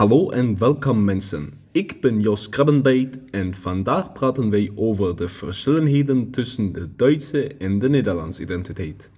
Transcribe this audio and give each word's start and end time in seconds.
Hallo 0.00 0.30
en 0.30 0.58
welkom 0.58 1.04
mensen. 1.04 1.52
Ik 1.72 2.00
ben 2.00 2.20
Jos 2.20 2.48
Krabbenbeet 2.48 3.18
en 3.30 3.54
vandaag 3.54 4.12
praten 4.12 4.50
wij 4.50 4.72
over 4.74 5.16
de 5.16 5.28
verschillenheden 5.28 6.30
tussen 6.30 6.72
de 6.72 6.88
Duitse 6.96 7.54
en 7.58 7.78
de 7.78 7.88
Nederlandse 7.88 8.42
identiteit. 8.42 9.10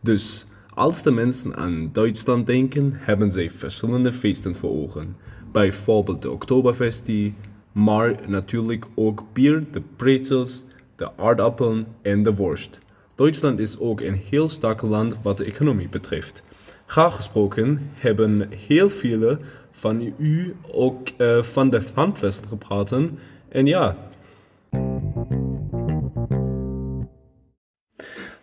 Dus 0.00 0.46
als 0.74 1.02
de 1.02 1.10
mensen 1.10 1.56
aan 1.56 1.90
Duitsland 1.92 2.46
denken, 2.46 2.90
hebben 2.94 3.32
zij 3.32 3.50
verschillende 3.50 4.12
feesten 4.12 4.54
voor 4.54 4.70
ogen. 4.70 5.16
Bijvoorbeeld 5.52 6.22
de 6.22 6.30
Oktoberfestie, 6.30 7.34
maar 7.72 8.14
natuurlijk 8.26 8.86
ook 8.94 9.24
bier, 9.32 9.64
de 9.72 9.82
pretzels, 9.96 10.64
de 10.96 11.16
aardappelen 11.16 11.86
en 12.02 12.22
de 12.22 12.34
worst. 12.34 12.80
Duitsland 13.14 13.58
is 13.58 13.78
ook 13.78 14.00
een 14.00 14.20
heel 14.30 14.48
sterk 14.48 14.82
land 14.82 15.16
wat 15.22 15.36
de 15.36 15.44
economie 15.44 15.88
betreft. 15.88 16.42
Graag 16.86 17.16
gesproken 17.16 17.78
hebben 17.94 18.48
heel 18.50 18.90
vele 18.90 19.38
van 19.78 20.12
u 20.18 20.54
ook 20.72 21.08
uh, 21.18 21.42
van 21.42 21.70
de 21.70 21.82
handvesten 21.94 22.48
gepraten. 22.48 23.18
En 23.48 23.66
ja. 23.66 23.96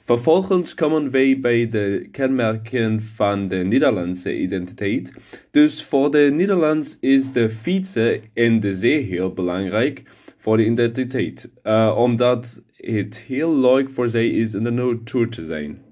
Vervolgens 0.05 0.73
komen 0.73 1.11
wij 1.11 1.39
bij 1.39 1.69
de 1.69 2.07
kenmerken 2.11 3.01
van 3.01 3.47
de 3.47 3.55
Nederlandse 3.55 4.37
identiteit. 4.37 5.13
Dus 5.51 5.83
voor 5.83 6.11
de 6.11 6.31
Nederlands 6.33 6.97
is 6.99 7.31
de 7.31 7.49
fietsen 7.49 8.21
en 8.33 8.59
de 8.59 8.73
zee 8.73 9.01
heel 9.03 9.33
belangrijk 9.33 10.03
voor 10.37 10.57
de 10.57 10.65
identiteit. 10.65 11.49
Uh, 11.63 11.95
omdat 11.97 12.63
het 12.75 13.23
heel 13.27 13.59
leuk 13.59 13.89
voor 13.89 14.07
zij 14.07 14.29
is 14.29 14.53
in 14.53 14.63
de 14.63 14.71
natuur 14.71 15.29
te 15.29 15.45
zijn. 15.45 15.85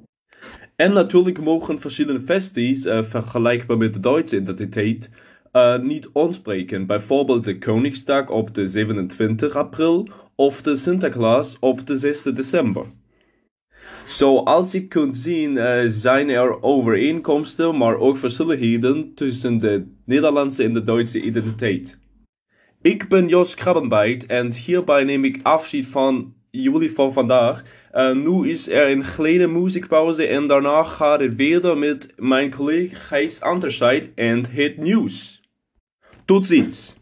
En 0.75 0.94
natuurlijk 0.94 1.39
mogen 1.39 1.80
verschillende 1.80 2.21
festies, 2.21 2.85
uh, 2.85 3.03
vergelijkbaar 3.03 3.77
met 3.77 3.94
de 3.94 3.99
Duitse 3.99 4.38
identiteit, 4.38 5.09
uh, 5.53 5.80
niet 5.80 6.09
ontbreken. 6.13 6.85
Bijvoorbeeld 6.85 7.45
de 7.45 7.57
Koningsdag 7.57 8.30
op 8.30 8.53
de 8.53 8.67
27 8.67 9.55
april 9.55 10.08
of 10.36 10.61
de 10.61 10.75
Sinterklaas 10.75 11.58
op 11.59 11.88
de 11.88 11.97
6 11.97 12.22
december. 12.23 12.86
Zoals 14.05 14.72
je 14.72 14.88
kunt 14.88 15.17
zien 15.17 15.52
uh, 15.52 15.81
zijn 15.86 16.30
er 16.30 16.64
overeenkomsten, 16.64 17.77
maar 17.77 17.97
ook 17.97 18.17
verschillen 18.17 19.14
tussen 19.16 19.59
de 19.59 19.86
Nederlandse 20.05 20.64
en 20.64 20.73
de 20.73 20.83
Duitse 20.83 21.22
identiteit. 21.22 21.97
Ik 22.81 23.08
ben 23.08 23.27
Jos 23.27 23.55
Krabbenbeit 23.55 24.25
en 24.25 24.53
hierbij 24.53 25.03
neem 25.03 25.25
ik 25.25 25.39
afscheid 25.44 25.86
van 25.86 26.33
jullie 26.52 26.92
voor 26.92 27.14
vandaag. 27.14 27.64
Uh, 27.94 28.16
nu 28.16 28.49
is 28.49 28.70
er 28.70 28.89
een 28.89 29.03
kleine 29.16 29.47
muziekpauze 29.47 30.27
en 30.27 30.47
daarna 30.47 30.83
gaat 30.83 31.20
het 31.20 31.33
verder 31.38 31.77
met 31.77 32.14
mijn 32.17 32.52
collega 32.52 32.95
Gijs 32.95 33.42
Anderscheid 33.42 34.09
en 34.16 34.45
het 34.49 34.77
nieuws. 34.77 35.42
Tudo 36.34 36.56
isso. 36.56 36.95